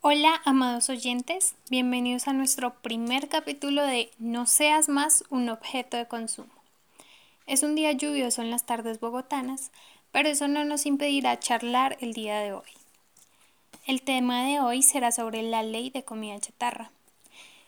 [0.00, 6.06] Hola, amados oyentes, bienvenidos a nuestro primer capítulo de No seas más un objeto de
[6.06, 6.52] consumo.
[7.48, 9.72] Es un día lluvioso en las tardes bogotanas,
[10.12, 12.70] pero eso no nos impedirá charlar el día de hoy.
[13.88, 16.92] El tema de hoy será sobre la ley de comida chatarra.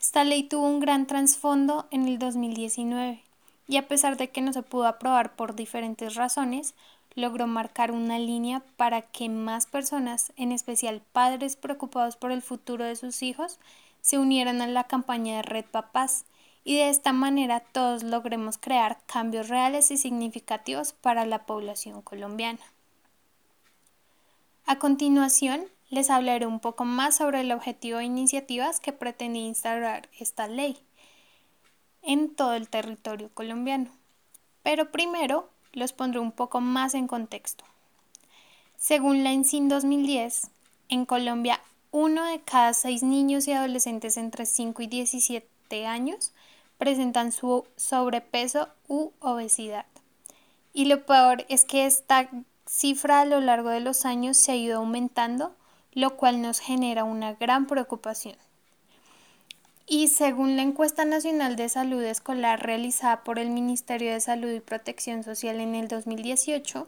[0.00, 3.20] Esta ley tuvo un gran trasfondo en el 2019
[3.66, 6.74] y a pesar de que no se pudo aprobar por diferentes razones,
[7.14, 12.84] logró marcar una línea para que más personas, en especial padres preocupados por el futuro
[12.84, 13.58] de sus hijos,
[14.00, 16.24] se unieran a la campaña de Red Papás
[16.64, 22.60] y de esta manera todos logremos crear cambios reales y significativos para la población colombiana.
[24.66, 30.08] A continuación, les hablaré un poco más sobre el objetivo e iniciativas que pretende instaurar
[30.18, 30.78] esta ley
[32.02, 33.90] en todo el territorio colombiano.
[34.62, 37.64] Pero primero los pondré un poco más en contexto.
[38.76, 40.50] Según la ENSIN 2010,
[40.88, 41.60] en Colombia
[41.92, 46.32] uno de cada seis niños y adolescentes entre 5 y 17 años
[46.78, 49.86] presentan su sobrepeso u obesidad.
[50.72, 52.30] Y lo peor es que esta
[52.66, 55.54] cifra a lo largo de los años se ha ido aumentando,
[55.92, 58.36] lo cual nos genera una gran preocupación.
[59.86, 64.60] Y según la encuesta nacional de salud escolar realizada por el Ministerio de Salud y
[64.60, 66.86] Protección Social en el 2018,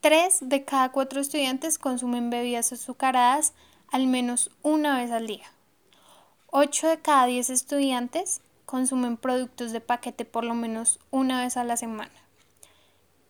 [0.00, 3.54] tres de cada cuatro estudiantes consumen bebidas azucaradas
[3.90, 5.46] al menos una vez al día.
[6.48, 11.64] Ocho de cada diez estudiantes consumen productos de paquete por lo menos una vez a
[11.64, 12.12] la semana.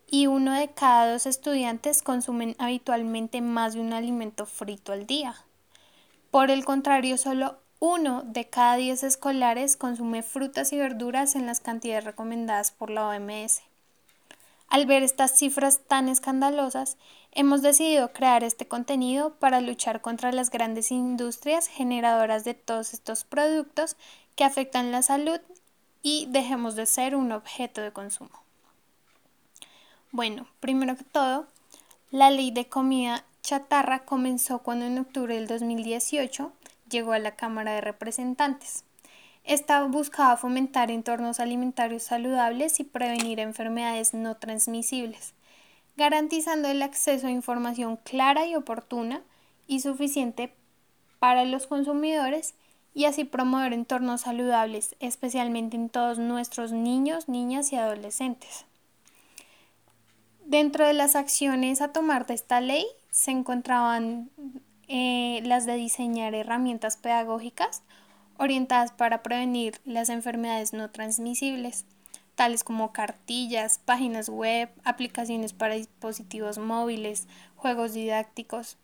[0.09, 5.35] Y uno de cada dos estudiantes consumen habitualmente más de un alimento frito al día.
[6.31, 11.61] Por el contrario, solo uno de cada diez escolares consume frutas y verduras en las
[11.61, 13.62] cantidades recomendadas por la OMS.
[14.69, 16.97] Al ver estas cifras tan escandalosas,
[17.31, 23.23] hemos decidido crear este contenido para luchar contra las grandes industrias generadoras de todos estos
[23.23, 23.97] productos
[24.34, 25.41] que afectan la salud
[26.03, 28.42] y dejemos de ser un objeto de consumo.
[30.11, 31.47] Bueno, primero que todo,
[32.11, 36.53] la ley de comida chatarra comenzó cuando en octubre del 2018
[36.91, 38.85] llegó a la Cámara de Representantes.
[39.45, 45.35] Esta buscaba fomentar entornos alimentarios saludables y prevenir enfermedades no transmisibles,
[45.97, 49.23] garantizando el acceso a información clara y oportuna
[49.69, 50.52] y suficiente
[51.19, 52.55] para los consumidores
[52.92, 58.64] y así promover entornos saludables, especialmente en todos nuestros niños, niñas y adolescentes.
[60.45, 64.30] Dentro de las acciones a tomar de esta ley se encontraban
[64.89, 67.83] eh, las de diseñar herramientas pedagógicas
[68.39, 71.85] orientadas para prevenir las enfermedades no transmisibles,
[72.35, 77.27] tales como cartillas, páginas web, aplicaciones para dispositivos móviles,
[77.57, 78.77] juegos didácticos,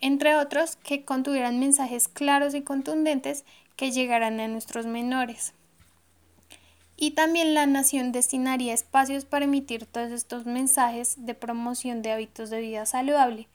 [0.00, 3.44] entre otros que contuvieran mensajes claros y contundentes
[3.76, 5.54] que llegaran a nuestros menores.
[6.96, 12.50] Y también la nación destinaría espacios para emitir todos estos mensajes de promoción de hábitos
[12.50, 13.46] de vida saludable,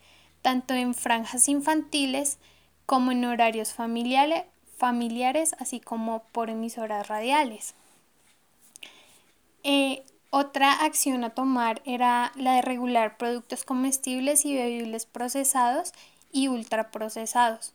[0.44, 2.38] tanto en franjas infantiles
[2.86, 4.44] como en horarios familiares,
[4.78, 7.74] familiares así como por emisoras radiales.
[9.64, 15.94] Eh, otra acción a tomar era la de regular productos comestibles y bebibles procesados
[16.32, 17.74] y ultraprocesados,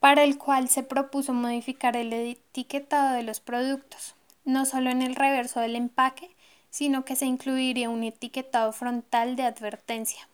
[0.00, 4.14] para el cual se propuso modificar el etiquetado de los productos,
[4.44, 6.34] no solo en el reverso del empaque,
[6.70, 10.26] sino que se incluiría un etiquetado frontal de advertencia.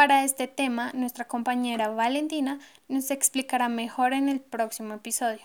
[0.00, 5.42] Para este tema, nuestra compañera Valentina nos explicará mejor en el próximo episodio.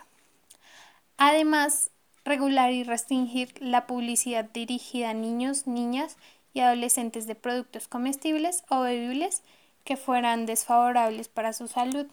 [1.18, 1.92] Además,
[2.24, 6.16] regular y restringir la publicidad dirigida a niños, niñas
[6.54, 9.44] y adolescentes de productos comestibles o bebibles
[9.84, 12.08] que fueran desfavorables para su salud.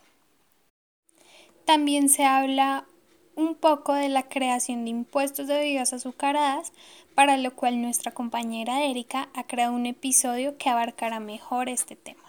[1.64, 2.86] También se habla
[3.36, 6.72] un poco de la creación de impuestos de bebidas azucaradas,
[7.14, 12.22] para lo cual nuestra compañera Erika ha creado un episodio que abarcará mejor este tema.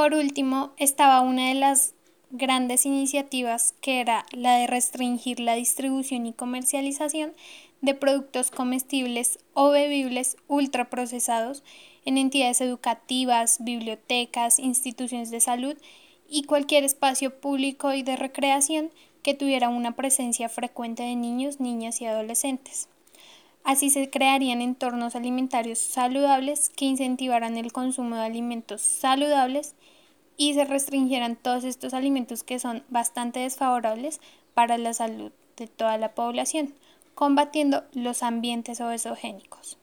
[0.00, 1.92] Por último, estaba una de las
[2.30, 7.34] grandes iniciativas que era la de restringir la distribución y comercialización
[7.82, 11.62] de productos comestibles o bebibles ultraprocesados
[12.06, 15.76] en entidades educativas, bibliotecas, instituciones de salud
[16.30, 18.88] y cualquier espacio público y de recreación
[19.22, 22.88] que tuviera una presencia frecuente de niños, niñas y adolescentes.
[23.64, 29.74] Así se crearían entornos alimentarios saludables que incentivaran el consumo de alimentos saludables
[30.36, 34.20] y se restringieran todos estos alimentos que son bastante desfavorables
[34.54, 36.74] para la salud de toda la población,
[37.14, 39.76] combatiendo los ambientes obesogénicos.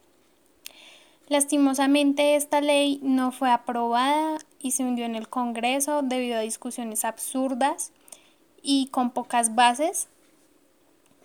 [1.28, 7.04] Lastimosamente esta ley no fue aprobada y se hundió en el Congreso debido a discusiones
[7.04, 7.92] absurdas
[8.62, 10.08] y con pocas bases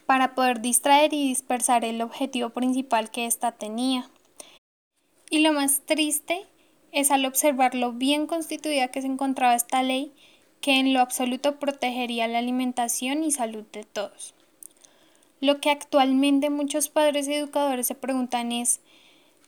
[0.05, 4.09] para poder distraer y dispersar el objetivo principal que ésta tenía.
[5.29, 6.45] Y lo más triste
[6.91, 10.11] es al observar lo bien constituida que se encontraba esta ley,
[10.61, 14.35] que en lo absoluto protegería la alimentación y salud de todos.
[15.41, 18.79] Lo que actualmente muchos padres y educadores se preguntan es,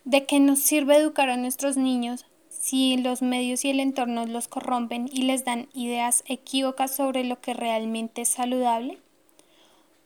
[0.03, 4.47] ¿de qué nos sirve educar a nuestros niños si los medios y el entorno los
[4.47, 8.97] corrompen y les dan ideas equívocas sobre lo que realmente es saludable?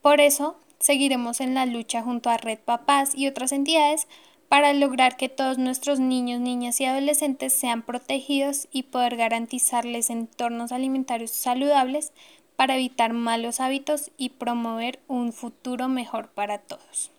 [0.02, 4.06] Por eso, seguiremos en la lucha junto a Red Papás y otras entidades
[4.48, 10.72] para lograr que todos nuestros niños, niñas y adolescentes sean protegidos y poder garantizarles entornos
[10.72, 12.12] alimentarios saludables
[12.56, 17.10] para evitar malos hábitos y promover un futuro mejor para todos.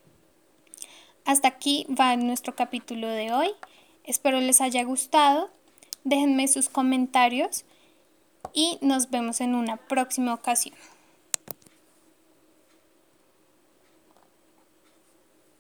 [1.24, 3.50] Hasta aquí va nuestro capítulo de hoy.
[4.04, 5.50] Espero les haya gustado.
[6.04, 7.64] Déjenme sus comentarios
[8.54, 10.76] y nos vemos en una próxima ocasión.